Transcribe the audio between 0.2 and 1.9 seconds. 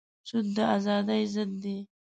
سود د ازادۍ ضد دی.